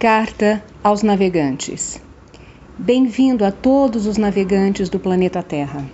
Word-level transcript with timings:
Carta 0.00 0.62
aos 0.80 1.02
navegantes. 1.02 2.00
Bem-vindo 2.78 3.44
a 3.44 3.50
todos 3.50 4.06
os 4.06 4.16
navegantes 4.16 4.88
do 4.88 5.00
planeta 5.00 5.42
Terra. 5.42 5.84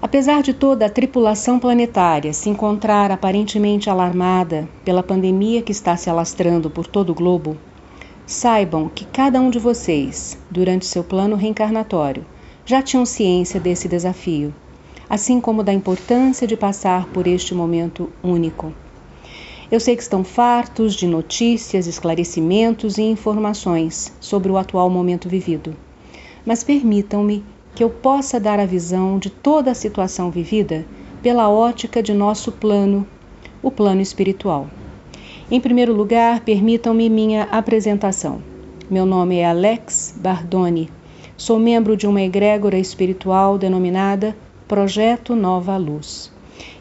Apesar 0.00 0.40
de 0.40 0.54
toda 0.54 0.86
a 0.86 0.88
tripulação 0.88 1.58
planetária 1.58 2.32
se 2.32 2.48
encontrar 2.48 3.10
aparentemente 3.10 3.90
alarmada 3.90 4.68
pela 4.84 5.02
pandemia 5.02 5.62
que 5.62 5.72
está 5.72 5.96
se 5.96 6.08
alastrando 6.08 6.70
por 6.70 6.86
todo 6.86 7.10
o 7.10 7.14
globo, 7.14 7.56
saibam 8.24 8.88
que 8.88 9.04
cada 9.04 9.40
um 9.40 9.50
de 9.50 9.58
vocês, 9.58 10.38
durante 10.48 10.86
seu 10.86 11.02
plano 11.02 11.34
reencarnatório, 11.34 12.24
já 12.64 12.80
tinham 12.80 13.04
ciência 13.04 13.58
desse 13.58 13.88
desafio, 13.88 14.54
assim 15.10 15.40
como 15.40 15.64
da 15.64 15.72
importância 15.72 16.46
de 16.46 16.56
passar 16.56 17.06
por 17.06 17.26
este 17.26 17.52
momento 17.52 18.12
único. 18.22 18.72
Eu 19.72 19.80
sei 19.80 19.96
que 19.96 20.02
estão 20.02 20.22
fartos 20.22 20.92
de 20.92 21.06
notícias, 21.06 21.86
esclarecimentos 21.86 22.98
e 22.98 23.02
informações 23.04 24.12
sobre 24.20 24.52
o 24.52 24.58
atual 24.58 24.90
momento 24.90 25.30
vivido. 25.30 25.74
Mas 26.44 26.62
permitam-me 26.62 27.42
que 27.74 27.82
eu 27.82 27.88
possa 27.88 28.38
dar 28.38 28.60
a 28.60 28.66
visão 28.66 29.18
de 29.18 29.30
toda 29.30 29.70
a 29.70 29.74
situação 29.74 30.30
vivida 30.30 30.84
pela 31.22 31.48
ótica 31.48 32.02
de 32.02 32.12
nosso 32.12 32.52
plano, 32.52 33.06
o 33.62 33.70
plano 33.70 34.02
espiritual. 34.02 34.68
Em 35.50 35.58
primeiro 35.58 35.94
lugar, 35.94 36.40
permitam-me 36.40 37.08
minha 37.08 37.44
apresentação. 37.44 38.42
Meu 38.90 39.06
nome 39.06 39.38
é 39.38 39.46
Alex 39.46 40.14
Bardoni. 40.18 40.90
Sou 41.34 41.58
membro 41.58 41.96
de 41.96 42.06
uma 42.06 42.20
egrégora 42.20 42.78
espiritual 42.78 43.56
denominada 43.56 44.36
Projeto 44.68 45.34
Nova 45.34 45.78
Luz. 45.78 46.30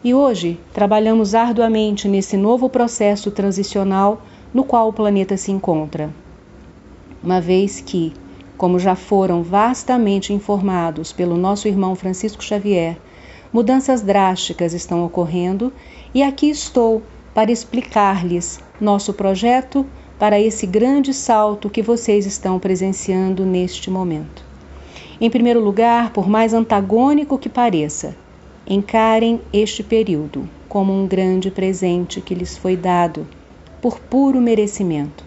E 0.04 0.16
hoje 0.16 0.60
trabalhamos 0.74 1.36
arduamente 1.36 2.08
nesse 2.08 2.36
novo 2.36 2.68
processo 2.68 3.30
transicional 3.30 4.24
no 4.52 4.64
qual 4.64 4.90
o 4.90 4.94
planeta 4.94 5.38
se 5.38 5.52
encontra. 5.52 6.10
Uma 7.24 7.40
vez 7.40 7.80
que, 7.82 8.12
como 8.58 8.80
já 8.80 8.96
foram 8.96 9.44
vastamente 9.44 10.34
informados 10.34 11.14
pelo 11.14 11.38
nosso 11.38 11.68
irmão 11.68 11.94
Francisco 11.94 12.44
Xavier, 12.44 12.98
mudanças 13.54 14.02
drásticas 14.02 14.74
estão 14.74 15.06
ocorrendo 15.06 15.72
e 16.16 16.24
aqui 16.24 16.50
estou 16.50 17.04
para 17.32 17.52
explicar-lhes 17.52 18.60
nosso 18.80 19.14
projeto 19.14 19.86
para 20.18 20.40
esse 20.40 20.66
grande 20.66 21.14
salto 21.14 21.70
que 21.70 21.84
vocês 21.84 22.26
estão 22.26 22.58
presenciando 22.58 23.46
neste 23.46 23.92
momento. 23.92 24.44
Em 25.20 25.30
primeiro 25.30 25.60
lugar, 25.60 26.12
por 26.12 26.28
mais 26.28 26.56
antagônico 26.56 27.38
que 27.38 27.50
pareça, 27.50 28.16
Encarem 28.68 29.42
este 29.52 29.84
período 29.84 30.48
como 30.70 30.94
um 30.94 31.08
grande 31.08 31.50
presente 31.50 32.22
que 32.22 32.36
lhes 32.36 32.58
foi 32.58 32.78
dado 32.78 33.28
por 33.82 34.00
puro 34.00 34.40
merecimento. 34.40 35.26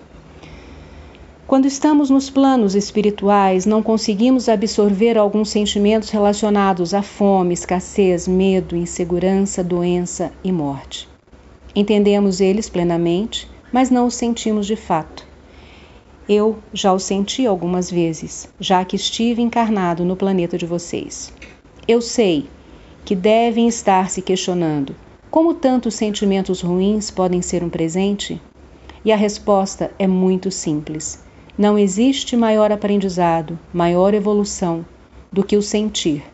Quando 1.47 1.67
estamos 1.67 2.09
nos 2.09 2.31
planos 2.31 2.75
espirituais, 2.75 3.67
não 3.67 3.83
conseguimos 3.83 4.49
absorver 4.49 5.19
alguns 5.19 5.51
sentimentos 5.51 6.09
relacionados 6.09 6.95
à 6.95 7.03
fome, 7.03 7.53
escassez, 7.53 8.27
medo, 8.27 8.75
insegurança, 8.75 9.63
doença 9.63 10.33
e 10.43 10.51
morte. 10.51 11.09
Entendemos 11.77 12.41
eles 12.41 12.71
plenamente, 12.71 13.51
mas 13.71 13.91
não 13.91 14.07
os 14.07 14.15
sentimos 14.15 14.67
de 14.67 14.77
fato. 14.77 15.27
Eu 16.27 16.59
já 16.73 16.95
os 16.95 17.03
senti 17.05 17.47
algumas 17.47 17.91
vezes, 17.91 18.49
já 18.59 18.83
que 18.85 18.97
estive 18.97 19.43
encarnado 19.43 20.05
no 20.05 20.17
planeta 20.17 20.57
de 20.57 20.65
vocês. 20.65 21.31
Eu 21.87 22.01
sei 22.01 22.47
que 23.05 23.15
devem 23.15 23.69
estar 23.69 24.11
se 24.11 24.23
questionando: 24.23 24.95
como 25.31 25.55
tantos 25.55 25.95
sentimentos 25.95 26.61
ruins 26.61 27.11
podem 27.11 27.43
ser 27.43 27.63
um 27.63 27.69
presente? 27.69 28.41
E 29.05 29.13
a 29.13 29.17
resposta 29.17 29.91
é 29.99 30.07
muito 30.07 30.51
simples. 30.51 31.23
Não 31.59 31.79
existe 31.79 32.37
maior 32.37 32.73
aprendizado, 32.73 33.59
maior 33.73 34.15
evolução 34.15 34.85
do 35.31 35.45
que 35.45 35.57
o 35.57 35.63
sentir, 35.63 36.25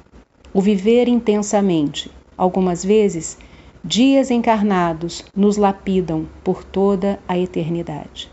o 0.52 0.60
viver 0.60 1.08
intensamente. 1.08 2.10
Algumas 2.36 2.84
vezes, 2.84 3.36
dias 3.84 4.30
encarnados 4.30 5.24
nos 5.34 5.56
lapidam 5.56 6.26
por 6.44 6.62
toda 6.62 7.18
a 7.26 7.38
eternidade. 7.38 8.30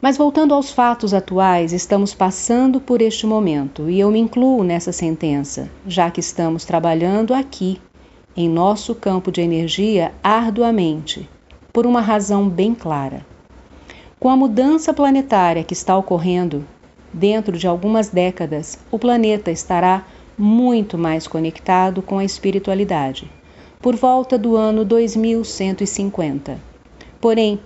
Mas 0.00 0.16
voltando 0.16 0.54
aos 0.54 0.70
fatos 0.70 1.12
atuais, 1.12 1.74
estamos 1.74 2.14
passando 2.14 2.80
por 2.80 3.02
este 3.02 3.26
momento 3.26 3.90
e 3.90 4.00
eu 4.00 4.10
me 4.10 4.18
incluo 4.18 4.64
nessa 4.64 4.92
sentença, 4.92 5.70
já 5.86 6.10
que 6.10 6.20
estamos 6.20 6.64
trabalhando 6.64 7.34
aqui, 7.34 7.78
em 8.34 8.48
nosso 8.48 8.94
campo 8.94 9.30
de 9.30 9.42
energia, 9.42 10.14
arduamente, 10.22 11.28
por 11.70 11.86
uma 11.86 12.00
razão 12.00 12.48
bem 12.48 12.74
clara. 12.74 13.26
Com 14.18 14.30
a 14.30 14.36
mudança 14.36 14.94
planetária 14.94 15.62
que 15.62 15.74
está 15.74 15.94
ocorrendo, 15.98 16.64
dentro 17.12 17.58
de 17.58 17.66
algumas 17.66 18.08
décadas, 18.08 18.78
o 18.90 18.98
planeta 18.98 19.50
estará 19.50 20.06
muito 20.38 20.96
mais 20.96 21.28
conectado 21.28 22.00
com 22.00 22.18
a 22.18 22.24
espiritualidade, 22.24 23.30
por 23.82 23.94
volta 23.96 24.38
do 24.38 24.56
ano 24.56 24.82
2150. 24.82 26.58
Porém, 27.20 27.60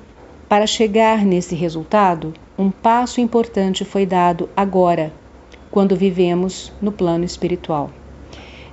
para 0.49 0.66
chegar 0.66 1.25
nesse 1.25 1.55
resultado, 1.55 2.34
um 2.59 2.71
passo 2.71 3.21
importante 3.21 3.84
foi 3.84 4.05
dado 4.05 4.49
agora, 4.56 5.12
quando 5.71 5.97
vivemos 5.97 6.72
no 6.81 6.93
plano 6.93 7.25
espiritual. 7.25 7.91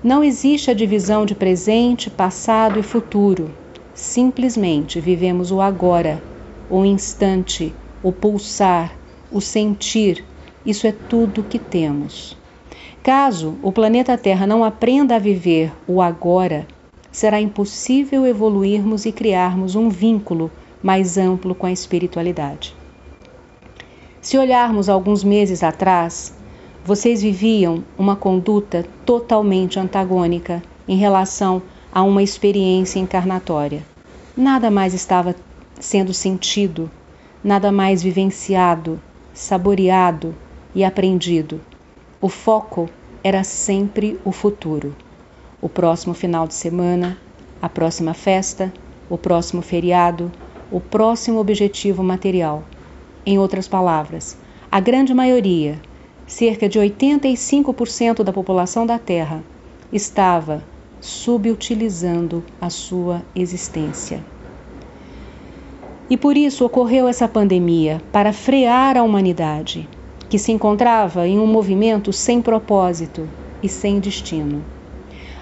Não 0.04 0.24
existe 0.24 0.70
a 0.70 0.74
divisão 0.74 1.26
de 1.26 1.36
presente, 1.36 2.10
passado 2.10 2.80
e 2.80 2.84
futuro. 2.84 3.52
Simplesmente 3.94 5.00
vivemos 5.00 5.52
o 5.52 5.62
agora, 5.62 6.22
o 6.70 6.84
instante, 6.84 7.74
o 8.04 8.12
pulsar, 8.12 8.94
o 9.32 9.40
sentir. 9.40 10.26
Isso 10.66 10.88
é 10.88 10.92
tudo 10.92 11.44
que 11.44 11.60
temos. 11.60 12.38
Caso 13.04 13.56
o 13.64 13.72
planeta 13.72 14.18
Terra 14.18 14.46
não 14.46 14.64
aprenda 14.64 15.16
a 15.16 15.20
viver 15.20 15.72
o 15.88 16.02
agora, 16.02 16.68
será 17.12 17.42
impossível 17.42 18.26
evoluirmos 18.26 19.06
e 19.06 19.12
criarmos 19.12 19.76
um 19.76 19.90
vínculo 19.90 20.52
mais 20.82 21.18
amplo 21.18 21.54
com 21.54 21.66
a 21.66 21.72
espiritualidade. 21.72 22.76
Se 24.22 24.38
olharmos 24.38 24.90
alguns 24.90 25.24
meses 25.24 25.64
atrás, 25.64 26.34
vocês 26.84 27.22
viviam 27.22 27.84
uma 27.98 28.16
conduta 28.16 28.86
totalmente 29.06 29.80
antagônica 29.80 30.62
em 30.88 30.98
relação 30.98 31.62
a 31.92 32.02
uma 32.04 32.24
experiência 32.24 33.00
encarnatória. 33.00 33.84
Nada 34.36 34.72
mais 34.72 34.94
estava 34.94 35.36
sendo 35.80 36.14
sentido, 36.14 36.90
nada 37.44 37.72
mais 37.72 38.02
vivenciado, 38.02 39.00
saboreado 39.34 40.34
e 40.74 40.84
aprendido. 40.84 41.60
O 42.20 42.30
foco 42.30 42.90
era 43.24 43.44
sempre 43.44 44.20
o 44.24 44.32
futuro. 44.32 44.96
O 45.62 45.70
próximo 45.70 46.14
final 46.14 46.48
de 46.48 46.54
semana, 46.54 47.18
a 47.62 47.70
próxima 47.70 48.14
festa, 48.14 48.72
o 49.10 49.18
próximo 49.18 49.62
feriado, 49.62 50.32
o 50.72 50.80
próximo 50.80 51.40
objetivo 51.40 52.02
material. 52.02 52.64
Em 53.26 53.38
outras 53.38 53.68
palavras, 53.68 54.38
a 54.72 54.80
grande 54.80 55.14
maioria, 55.14 55.80
cerca 56.26 56.70
de 56.70 56.80
85% 56.80 58.24
da 58.24 58.32
população 58.32 58.86
da 58.86 58.98
Terra, 58.98 59.44
estava 59.92 60.64
subutilizando 61.02 62.44
a 62.60 62.70
sua 62.70 63.22
existência. 63.36 64.24
E 66.10 66.16
por 66.16 66.38
isso 66.38 66.66
ocorreu 66.66 67.08
essa 67.08 67.28
pandemia 67.28 68.02
para 68.12 68.32
frear 68.32 68.98
a 68.98 69.04
humanidade, 69.04 69.90
que 70.30 70.40
se 70.40 70.52
encontrava 70.52 71.28
em 71.28 71.38
um 71.38 71.48
movimento 71.48 72.14
sem 72.14 72.42
propósito 72.42 73.28
e 73.62 73.68
sem 73.68 74.00
destino. 74.00 74.64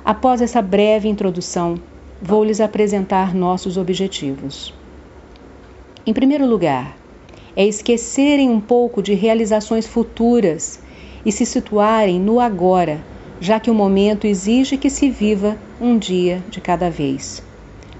Após 0.04 0.42
essa 0.42 0.62
breve 0.62 1.08
introdução, 1.08 1.76
vou 2.22 2.44
lhes 2.44 2.60
apresentar 2.60 3.36
nossos 3.36 3.78
objetivos. 3.78 4.74
Em 6.06 6.14
primeiro 6.14 6.46
lugar, 6.46 6.98
é 7.56 7.68
esquecerem 7.68 8.50
um 8.50 8.62
pouco 8.62 9.02
de 9.02 9.14
realizações 9.14 9.86
futuras 9.86 10.80
e 11.26 11.32
se 11.32 11.46
situarem 11.46 12.20
no 12.20 12.40
agora, 12.40 13.04
já 13.42 13.60
que 13.60 13.70
o 13.70 13.76
momento 13.76 14.26
exige 14.26 14.78
que 14.78 14.90
se 14.90 15.10
viva 15.10 15.58
um 15.80 15.98
dia 15.98 16.42
de 16.50 16.62
cada 16.62 16.90
vez. 16.90 17.44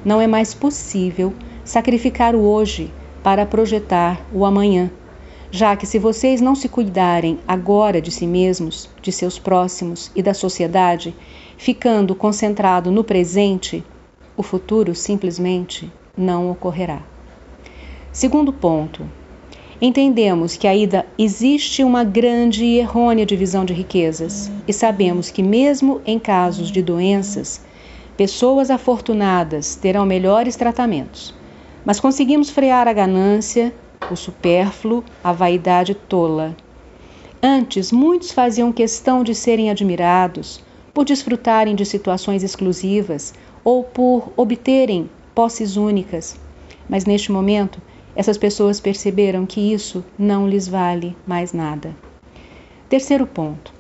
Não 0.04 0.22
é 0.22 0.28
mais 0.28 0.54
possível 0.54 1.34
sacrificar 1.66 2.36
o 2.36 2.40
hoje 2.40 2.90
para 3.22 3.46
projetar 3.46 4.26
o 4.34 4.46
amanhã, 4.46 4.90
já 5.52 5.76
que 5.76 5.86
se 5.86 6.00
vocês 6.00 6.40
não 6.40 6.56
se 6.56 6.70
cuidarem 6.70 7.38
agora 7.46 8.02
de 8.02 8.12
si 8.12 8.26
mesmos, 8.26 8.90
de 9.02 9.12
seus 9.12 9.38
próximos 9.38 10.10
e 10.16 10.24
da 10.24 10.34
sociedade, 10.34 11.14
ficando 11.58 12.16
concentrado 12.16 12.92
no 12.92 13.04
presente, 13.04 13.84
o 14.38 14.42
futuro 14.42 14.96
simplesmente 14.96 15.92
não 16.18 16.50
ocorrerá. 16.50 17.02
Segundo 18.20 18.52
ponto, 18.52 19.10
entendemos 19.82 20.58
que 20.58 20.68
ainda 20.68 21.06
existe 21.18 21.86
uma 21.86 22.04
grande 22.04 22.66
e 22.66 22.78
errônea 22.78 23.26
divisão 23.26 23.64
de 23.64 23.72
riquezas 23.72 24.52
e 24.68 24.74
sabemos 24.74 25.32
que, 25.32 25.42
mesmo 25.42 26.02
em 26.06 26.20
casos 26.20 26.70
de 26.70 26.82
doenças, 26.82 27.62
pessoas 28.18 28.70
afortunadas 28.70 29.78
terão 29.78 30.06
melhores 30.06 30.58
tratamentos. 30.58 31.34
Mas 31.86 32.02
conseguimos 32.02 32.50
frear 32.50 32.90
a 32.90 32.92
ganância 32.92 33.74
o 34.12 34.18
supérfluo, 34.18 35.02
a 35.24 35.32
vaidade 35.32 35.96
tola. 35.96 36.58
Antes, 37.42 37.90
muitos 37.90 38.34
faziam 38.34 38.74
questão 38.74 39.24
de 39.24 39.34
serem 39.34 39.70
admirados 39.70 40.62
por 40.94 41.06
desfrutarem 41.06 41.74
de 41.74 41.86
situações 41.86 42.44
exclusivas 42.44 43.34
ou 43.64 43.82
por 43.82 44.34
obterem 44.36 45.10
posses 45.34 45.78
únicas. 45.78 46.38
Mas 46.90 47.06
neste 47.06 47.32
momento, 47.32 47.82
essas 48.16 48.38
pessoas 48.38 48.80
perceberam 48.80 49.46
que 49.46 49.74
isso 49.74 50.04
não 50.18 50.48
lhes 50.48 50.68
vale 50.68 51.16
mais 51.26 51.54
nada. 51.54 51.96
Terceiro 52.90 53.28
ponto. 53.28 53.74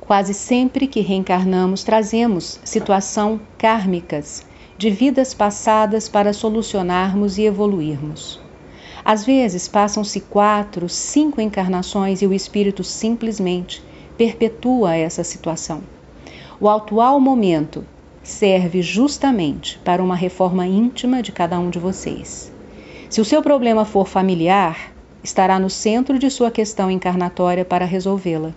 Quase 0.00 0.34
sempre 0.34 0.86
que 0.86 1.00
reencarnamos, 1.00 1.84
trazemos 1.84 2.58
situação 2.64 3.40
kármicas 3.56 4.44
de 4.76 4.90
vidas 4.90 5.32
passadas 5.32 6.08
para 6.08 6.32
solucionarmos 6.32 7.38
e 7.38 7.42
evoluirmos. 7.42 8.40
Às 9.04 9.24
vezes 9.24 9.68
passam-se 9.68 10.20
quatro, 10.20 10.88
cinco 10.88 11.40
encarnações 11.40 12.22
e 12.22 12.26
o 12.26 12.34
espírito 12.34 12.82
simplesmente 12.82 13.82
perpetua 14.16 14.96
essa 14.96 15.22
situação. 15.22 15.82
O 16.60 16.68
atual 16.68 17.18
momento 17.20 17.84
serve 18.22 18.82
justamente 18.82 19.78
para 19.84 20.02
uma 20.02 20.14
reforma 20.14 20.66
íntima 20.66 21.22
de 21.22 21.32
cada 21.32 21.58
um 21.58 21.70
de 21.70 21.78
vocês. 21.78 22.52
Se 23.10 23.20
o 23.20 23.24
seu 23.24 23.42
problema 23.42 23.84
for 23.84 24.06
familiar, 24.06 24.92
estará 25.20 25.58
no 25.58 25.68
centro 25.68 26.16
de 26.16 26.30
sua 26.30 26.48
questão 26.48 26.88
encarnatória 26.88 27.64
para 27.64 27.84
resolvê-la. 27.84 28.54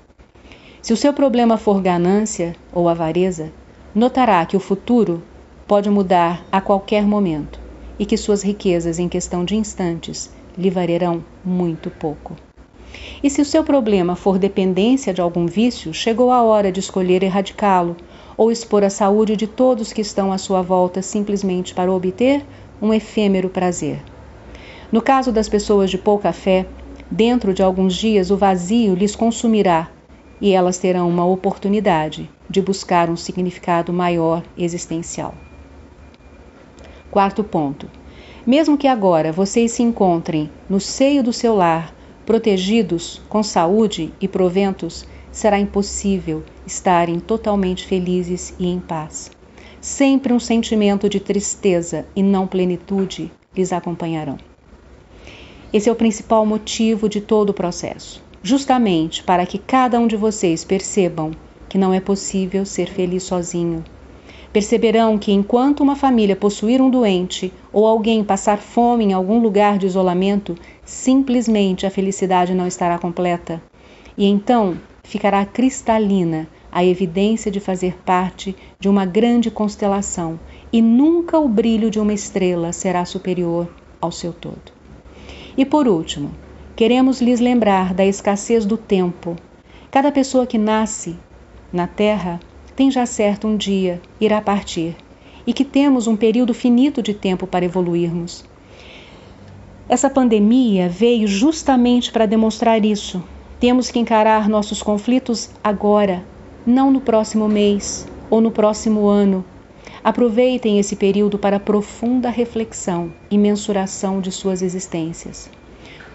Se 0.79 0.94
o 0.94 0.97
seu 0.97 1.11
problema 1.11 1.57
for 1.57 1.81
ganância 1.81 2.55
ou 2.71 2.88
avareza, 2.88 3.51
notará 3.95 4.45
que 4.45 4.55
o 4.55 4.59
futuro 4.59 5.23
pode 5.67 5.89
mudar 5.89 6.45
a 6.51 6.61
qualquer 6.61 7.01
momento 7.01 7.59
e 7.97 8.05
que 8.05 8.15
suas 8.15 8.44
riquezas 8.44 9.00
em 9.00 9.09
questão 9.09 9.44
de 9.44 9.55
instantes 9.55 10.29
lhe 10.55 10.69
valerão 10.69 11.25
muito 11.44 11.89
pouco. 11.89 12.35
E 13.23 13.31
se 13.31 13.41
o 13.41 13.45
seu 13.45 13.63
problema 13.63 14.15
for 14.15 14.38
dependência 14.38 15.11
de 15.15 15.19
algum 15.19 15.47
vício, 15.47 15.91
chegou 15.95 16.31
a 16.31 16.44
hora 16.44 16.71
de 16.71 16.79
escolher 16.79 17.23
erradicá-lo 17.23 17.97
ou 18.38 18.51
expor 18.51 18.83
a 18.83 18.89
saúde 18.91 19.35
de 19.35 19.47
todos 19.47 19.91
que 19.91 20.01
estão 20.01 20.31
à 20.31 20.38
sua 20.38 20.61
volta 20.61 21.01
simplesmente 21.01 21.73
para 21.73 21.91
obter 21.91 22.45
um 22.79 22.94
efêmero 22.94 23.50
prazer. 23.50 24.12
No 24.93 25.01
caso 25.01 25.31
das 25.31 25.49
pessoas 25.49 25.89
de 25.89 25.97
pouca 25.97 26.31
fé, 26.31 26.67
dentro 27.09 27.51
de 27.51 27.63
alguns 27.63 27.95
dias 27.95 28.29
o 28.29 28.37
vazio 28.37 28.93
lhes 28.93 29.15
consumirá 29.15 29.89
e 30.39 30.51
elas 30.51 30.77
terão 30.77 31.09
uma 31.09 31.25
oportunidade 31.25 32.29
de 32.47 32.61
buscar 32.61 33.09
um 33.09 33.15
significado 33.15 33.91
maior 33.91 34.43
existencial. 34.55 35.33
Quarto 37.09 37.43
ponto. 37.43 37.89
Mesmo 38.45 38.77
que 38.77 38.87
agora 38.87 39.31
vocês 39.31 39.71
se 39.71 39.81
encontrem 39.81 40.51
no 40.69 40.79
seio 40.79 41.23
do 41.23 41.33
seu 41.33 41.55
lar, 41.55 41.91
protegidos, 42.23 43.19
com 43.27 43.41
saúde 43.41 44.13
e 44.21 44.27
proventos, 44.27 45.07
será 45.31 45.57
impossível 45.57 46.43
estarem 46.67 47.19
totalmente 47.19 47.83
felizes 47.87 48.53
e 48.59 48.67
em 48.67 48.79
paz. 48.79 49.31
Sempre 49.81 50.31
um 50.31 50.39
sentimento 50.39 51.09
de 51.09 51.19
tristeza 51.19 52.05
e 52.15 52.21
não 52.21 52.45
plenitude 52.45 53.31
lhes 53.55 53.73
acompanharão. 53.73 54.37
Esse 55.73 55.89
é 55.89 55.91
o 55.91 55.95
principal 55.95 56.45
motivo 56.45 57.09
de 57.09 57.19
todo 57.19 57.49
o 57.49 57.53
processo 57.53 58.23
justamente 58.43 59.23
para 59.23 59.45
que 59.45 59.57
cada 59.57 59.97
um 59.97 60.05
de 60.05 60.17
vocês 60.17 60.65
percebam 60.65 61.31
que 61.69 61.77
não 61.77 61.93
é 61.93 62.01
possível 62.01 62.65
ser 62.65 62.89
feliz 62.89 63.23
sozinho. 63.23 63.83
Perceberão 64.51 65.17
que 65.17 65.31
enquanto 65.31 65.79
uma 65.79 65.95
família 65.95 66.35
possuir 66.35 66.79
um 66.79 66.89
doente 66.89 67.51
ou 67.71 67.87
alguém 67.87 68.23
passar 68.23 68.59
fome 68.59 69.05
em 69.05 69.13
algum 69.13 69.39
lugar 69.39 69.79
de 69.79 69.87
isolamento, 69.87 70.55
simplesmente 70.85 71.87
a 71.87 71.89
felicidade 71.89 72.53
não 72.53 72.67
estará 72.67 72.99
completa. 72.99 73.63
E 74.15 74.25
então 74.25 74.77
ficará 75.01 75.43
cristalina 75.45 76.47
a 76.71 76.85
evidência 76.85 77.49
de 77.49 77.59
fazer 77.59 77.95
parte 78.05 78.55
de 78.79 78.89
uma 78.89 79.05
grande 79.05 79.49
constelação 79.49 80.39
e 80.71 80.81
nunca 80.81 81.39
o 81.39 81.47
brilho 81.47 81.89
de 81.89 81.99
uma 81.99 82.13
estrela 82.13 82.71
será 82.71 83.05
superior 83.05 83.73
ao 83.99 84.11
seu 84.11 84.33
todo. 84.33 84.72
E 85.57 85.65
por 85.65 85.88
último, 85.88 86.31
Queremos 86.75 87.21
lhes 87.21 87.39
lembrar 87.39 87.94
da 87.94 88.03
escassez 88.03 88.65
do 88.65 88.77
tempo. 88.77 89.35
Cada 89.91 90.11
pessoa 90.11 90.47
que 90.47 90.57
nasce 90.57 91.15
na 91.71 91.85
Terra 91.85 92.39
tem 92.75 92.89
já 92.89 93.05
certo 93.05 93.47
um 93.47 93.55
dia 93.55 94.01
irá 94.19 94.41
partir 94.41 94.95
e 95.45 95.53
que 95.53 95.63
temos 95.63 96.07
um 96.07 96.15
período 96.15 96.51
finito 96.51 97.00
de 97.00 97.13
tempo 97.13 97.45
para 97.45 97.63
evoluirmos. 97.63 98.44
Essa 99.88 100.09
pandemia 100.09 100.89
veio 100.89 101.27
justamente 101.27 102.11
para 102.11 102.25
demonstrar 102.25 102.83
isso. 102.83 103.23
Temos 103.59 103.91
que 103.91 104.00
encarar 104.00 104.50
nossos 104.50 104.81
conflitos 104.81 105.51
agora, 105.63 106.25
não 106.65 106.89
no 106.89 107.01
próximo 107.01 107.47
mês 107.47 108.07
ou 108.31 108.41
no 108.41 108.50
próximo 108.50 109.05
ano. 109.07 109.45
Aproveitem 110.03 110.79
esse 110.79 110.97
período 110.97 111.39
para 111.39 111.61
profunda 111.61 112.29
reflexão 112.29 113.13
e 113.31 113.38
mensuração 113.38 114.19
de 114.19 114.33
suas 114.33 114.61
existências. 114.61 115.50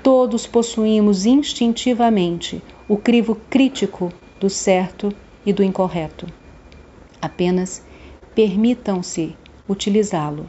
Todos 0.02 0.46
possuímos 0.46 1.24
instintivamente 1.24 2.62
o 2.86 2.98
crivo 2.98 3.34
crítico 3.48 4.12
do 4.38 4.50
certo 4.50 5.10
e 5.44 5.54
do 5.54 5.64
incorreto. 5.64 6.26
Apenas 7.20 7.82
permitam-se 8.34 9.34
utilizá-lo. 9.66 10.46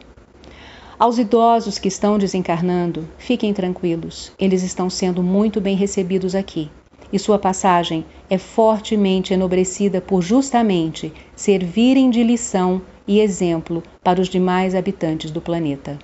Aos 1.00 1.18
idosos 1.18 1.80
que 1.80 1.88
estão 1.88 2.18
desencarnando, 2.18 3.08
fiquem 3.18 3.54
tranquilos, 3.54 4.34
eles 4.38 4.64
estão 4.64 4.90
sendo 4.90 5.24
muito 5.24 5.62
bem 5.62 5.78
recebidos 5.78 6.36
aqui. 6.36 6.70
E 7.12 7.18
sua 7.18 7.40
passagem 7.40 8.06
é 8.30 8.38
fortemente 8.38 9.34
enobrecida 9.34 10.00
por 10.00 10.22
justamente 10.22 11.12
servirem 11.36 12.10
de 12.10 12.24
lição 12.24 12.82
e 13.08 13.20
exemplo 13.20 13.82
para 14.04 14.22
os 14.22 14.28
demais 14.28 14.76
habitantes 14.76 15.32
do 15.32 15.42
planeta. 15.42 15.98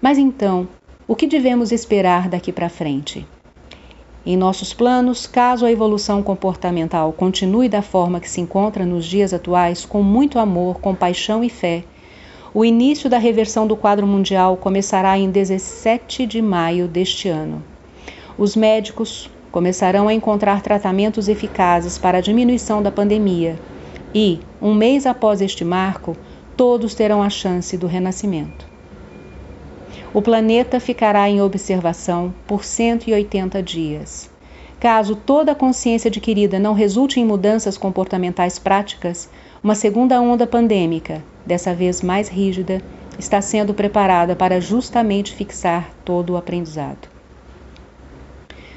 Mas 0.00 0.18
então, 0.18 0.68
o 1.08 1.16
que 1.16 1.26
devemos 1.26 1.72
esperar 1.72 2.28
daqui 2.28 2.52
para 2.52 2.68
frente? 2.68 3.26
Em 4.24 4.36
nossos 4.36 4.74
planos, 4.74 5.26
caso 5.26 5.64
a 5.64 5.70
evolução 5.70 6.22
comportamental 6.22 7.12
continue 7.12 7.68
da 7.68 7.80
forma 7.80 8.20
que 8.20 8.28
se 8.28 8.40
encontra 8.40 8.84
nos 8.84 9.06
dias 9.06 9.32
atuais, 9.32 9.84
com 9.84 10.02
muito 10.02 10.38
amor, 10.38 10.80
compaixão 10.80 11.44
e 11.44 11.48
fé, 11.48 11.84
o 12.52 12.64
início 12.64 13.10
da 13.10 13.18
reversão 13.18 13.66
do 13.66 13.76
quadro 13.76 14.06
mundial 14.06 14.56
começará 14.56 15.18
em 15.18 15.30
17 15.30 16.24
de 16.24 16.40
maio 16.40 16.88
deste 16.88 17.28
ano. 17.28 17.62
Os 18.38 18.56
médicos 18.56 19.30
começarão 19.56 20.06
a 20.06 20.12
encontrar 20.12 20.60
tratamentos 20.60 21.26
eficazes 21.26 21.96
para 21.96 22.18
a 22.18 22.20
diminuição 22.20 22.82
da 22.82 22.92
pandemia 22.92 23.58
e, 24.14 24.38
um 24.60 24.74
mês 24.74 25.06
após 25.06 25.40
este 25.40 25.64
marco, 25.64 26.14
todos 26.54 26.94
terão 26.94 27.22
a 27.22 27.30
chance 27.30 27.74
do 27.74 27.86
renascimento 27.86 28.76
o 30.16 30.22
planeta 30.22 30.80
ficará 30.80 31.28
em 31.28 31.42
observação 31.42 32.32
por 32.46 32.64
180 32.64 33.62
dias. 33.62 34.30
Caso 34.80 35.14
toda 35.14 35.52
a 35.52 35.54
consciência 35.54 36.08
adquirida 36.08 36.58
não 36.58 36.72
resulte 36.72 37.20
em 37.20 37.24
mudanças 37.24 37.76
comportamentais 37.76 38.58
práticas, 38.58 39.28
uma 39.62 39.74
segunda 39.74 40.18
onda 40.18 40.46
pandêmica, 40.46 41.22
dessa 41.44 41.74
vez 41.74 42.00
mais 42.00 42.30
rígida, 42.30 42.80
está 43.18 43.42
sendo 43.42 43.74
preparada 43.74 44.34
para 44.34 44.58
justamente 44.58 45.34
fixar 45.34 45.90
todo 46.02 46.32
o 46.32 46.36
aprendizado. 46.38 47.15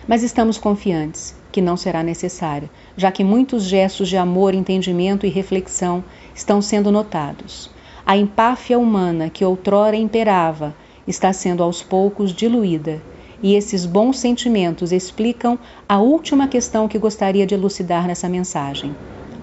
Mas 0.09 0.23
estamos 0.23 0.57
confiantes 0.57 1.35
que 1.51 1.61
não 1.61 1.77
será 1.77 2.01
necessário, 2.01 2.67
já 2.97 3.11
que 3.11 3.23
muitos 3.23 3.61
gestos 3.65 4.09
de 4.09 4.17
amor, 4.17 4.55
entendimento 4.55 5.23
e 5.23 5.29
reflexão 5.29 6.03
estão 6.33 6.63
sendo 6.63 6.91
notados. 6.91 7.69
A 8.03 8.17
empáfia 8.17 8.79
humana 8.79 9.29
que 9.29 9.45
outrora 9.45 9.95
imperava 9.95 10.73
está 11.07 11.31
sendo 11.31 11.61
aos 11.61 11.83
poucos 11.83 12.33
diluída, 12.33 12.99
e 13.43 13.53
esses 13.53 13.85
bons 13.85 14.17
sentimentos 14.17 14.91
explicam 14.91 15.59
a 15.87 15.99
última 15.99 16.47
questão 16.47 16.87
que 16.87 16.97
gostaria 16.97 17.45
de 17.45 17.53
elucidar 17.53 18.07
nessa 18.07 18.27
mensagem. 18.27 18.95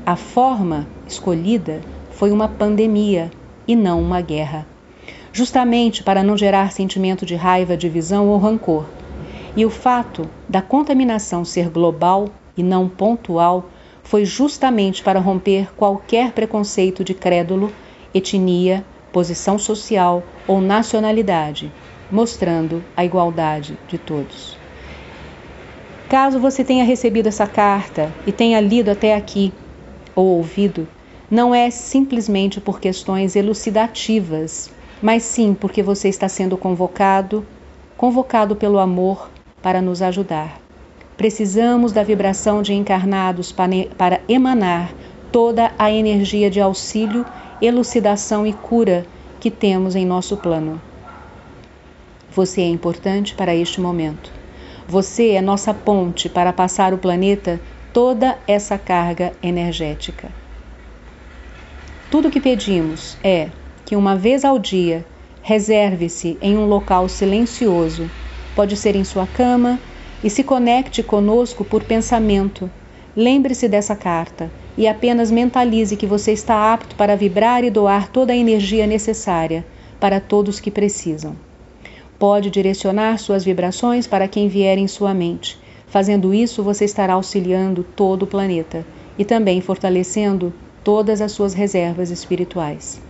A 0.05 0.17
forma 0.17 0.85
escolhida 1.07 1.81
foi 2.11 2.33
uma 2.33 2.49
pandemia 2.49 3.31
e 3.69 3.77
não 3.77 4.03
uma 4.03 4.21
guerra, 4.21 4.67
justamente 5.33 6.03
para 6.03 6.25
não 6.25 6.37
gerar 6.37 6.73
sentimento 6.73 7.25
de 7.25 7.37
raiva, 7.37 7.77
divisão 7.77 8.27
ou 8.27 8.39
rancor. 8.39 8.85
E 9.57 9.65
o 9.65 9.71
fato 9.71 10.29
da 10.49 10.63
contaminação 10.63 11.45
ser 11.45 11.69
global 11.69 12.29
e 12.57 12.63
não 12.63 12.89
pontual 12.89 13.67
foi 14.03 14.25
justamente 14.25 15.03
para 15.03 15.19
romper 15.19 15.75
qualquer 15.75 16.33
preconceito 16.33 17.03
de 17.03 17.13
crédulo, 17.13 17.73
etnia, 18.15 18.85
posição 19.13 19.59
social 19.59 20.23
ou 20.47 20.61
nacionalidade, 20.61 21.73
mostrando 22.11 22.85
a 22.97 23.05
igualdade 23.05 23.77
de 23.89 23.99
todos. 23.99 24.57
Caso 26.09 26.39
você 26.39 26.63
tenha 26.63 26.85
recebido 26.85 27.27
essa 27.27 27.47
carta 27.47 28.13
e 28.27 28.31
tenha 28.31 28.61
lido 28.61 28.91
até 28.91 29.17
aqui 29.17 29.53
ou 30.15 30.27
ouvido, 30.37 30.87
não 31.29 31.53
é 31.53 31.69
simplesmente 31.69 32.61
por 32.61 32.79
questões 32.79 33.35
elucidativas, 33.35 34.71
mas 35.03 35.25
sim 35.25 35.53
porque 35.53 35.83
você 35.83 36.09
está 36.09 36.29
sendo 36.29 36.57
convocado 36.57 37.45
convocado 37.97 38.55
pelo 38.55 38.79
amor 38.79 39.31
para 39.67 39.83
nos 39.83 40.01
ajudar. 40.01 40.61
Precisamos 41.17 41.91
da 41.91 42.05
vibração 42.05 42.63
de 42.63 42.73
encarnados 42.73 43.51
para 43.51 44.21
emanar 44.29 44.95
toda 45.33 45.73
a 45.77 45.91
energia 45.91 46.49
de 46.49 46.61
auxílio, 46.61 47.27
elucidação 47.61 48.47
e 48.47 48.53
cura 48.53 49.05
que 49.41 49.51
temos 49.51 49.97
em 49.97 50.07
nosso 50.07 50.37
plano. 50.37 50.81
Você 52.31 52.61
é 52.61 52.69
importante 52.69 53.35
para 53.35 53.57
este 53.57 53.81
momento. 53.81 54.31
Você 54.87 55.31
é 55.31 55.41
nossa 55.41 55.75
ponte 55.75 56.29
para 56.29 56.53
passar 56.53 56.95
o 56.95 56.99
planeta 56.99 57.61
toda 57.93 58.39
essa 58.47 58.79
carga 58.79 59.33
energética. 59.43 60.29
Tudo 62.09 62.29
o 62.29 62.31
que 62.31 62.41
pedimos 62.41 63.19
é 63.21 63.49
que 63.85 63.97
uma 63.97 64.15
vez 64.15 64.45
ao 64.45 64.61
dia 64.61 65.05
reserve-se 65.43 66.39
em 66.41 66.57
um 66.57 66.67
local 66.67 67.09
silencioso, 67.09 68.09
pode 68.57 68.77
ser 68.77 68.97
em 68.97 69.05
sua 69.05 69.27
cama, 69.27 69.79
e 70.25 70.31
se 70.31 70.43
conecte 70.43 71.03
conosco 71.03 71.65
por 71.65 71.85
pensamento. 71.85 72.69
Lembre-se 73.15 73.69
dessa 73.69 73.95
carta 73.95 74.51
e 74.77 74.89
apenas 74.89 75.31
mentalize 75.31 75.97
que 75.97 76.07
você 76.07 76.33
está 76.33 76.73
apto 76.73 76.97
para 76.97 77.17
vibrar 77.17 77.63
e 77.63 77.71
doar 77.71 78.09
toda 78.09 78.33
a 78.33 78.37
energia 78.37 78.87
necessária 78.87 79.65
para 80.01 80.19
todos 80.21 80.59
que 80.59 80.71
precisam. 80.71 81.37
Pode 82.19 82.51
direcionar 82.51 83.19
suas 83.19 83.45
vibrações 83.45 84.07
para 84.07 84.27
quem 84.27 84.49
vier 84.49 84.79
em 84.79 84.89
sua 84.89 85.13
mente. 85.15 85.59
Fazendo 85.87 86.35
isso, 86.35 86.63
você 86.63 86.85
estará 86.85 87.13
auxiliando 87.13 87.85
todo 87.85 88.25
o 88.25 88.27
planeta 88.27 88.85
e 89.19 89.25
também 89.25 89.61
fortalecendo 89.61 90.53
todas 90.83 91.21
as 91.21 91.33
suas 91.33 91.55
reservas 91.55 92.11
espirituais. 92.11 93.01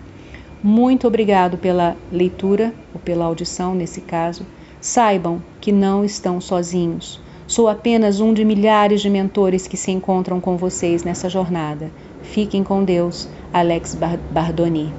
Muito 0.62 1.06
obrigado 1.06 1.56
pela 1.56 1.96
leitura 2.10 2.74
ou 2.92 3.00
pela 3.00 3.24
audição 3.24 3.74
nesse 3.74 4.00
caso. 4.00 4.44
Saibam 4.86 5.42
que 5.60 5.72
não 5.72 6.04
estão 6.04 6.40
sozinhos. 6.40 7.20
Sou 7.44 7.66
apenas 7.66 8.20
um 8.20 8.32
de 8.32 8.44
milhares 8.44 9.00
de 9.02 9.10
mentores 9.10 9.66
que 9.66 9.76
se 9.76 9.90
encontram 9.90 10.40
com 10.40 10.56
vocês 10.56 11.02
nessa 11.02 11.28
jornada. 11.28 11.90
Fiquem 12.22 12.62
com 12.62 12.84
Deus. 12.84 13.28
Alex 13.52 13.98
Bardoni. 14.30 14.92